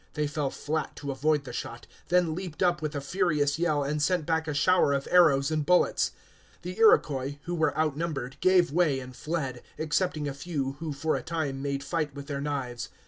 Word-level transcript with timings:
They 0.15 0.25
fell 0.25 0.49
flat 0.49 0.95
to 0.95 1.11
avoid 1.11 1.43
the 1.43 1.53
shot, 1.53 1.85
then 2.07 2.33
leaped 2.33 2.63
up 2.63 2.81
with 2.81 2.95
a 2.95 3.01
furious 3.01 3.59
yell, 3.59 3.83
and 3.83 4.01
sent 4.01 4.25
back 4.25 4.47
a 4.47 4.53
shower 4.55 4.93
of 4.93 5.07
arrows 5.11 5.51
and 5.51 5.63
bullets. 5.63 6.09
The 6.63 6.79
Iroquois, 6.79 7.37
who 7.43 7.53
were 7.53 7.77
outnumbered, 7.77 8.37
gave 8.41 8.71
way 8.71 8.99
and 8.99 9.15
fled, 9.15 9.61
excepting 9.77 10.27
a 10.27 10.33
few 10.33 10.71
who 10.79 10.91
for 10.91 11.15
a 11.15 11.21
time 11.21 11.61
made 11.61 11.83
fight 11.83 12.15
with 12.15 12.25
their 12.25 12.41
knives. 12.41 12.89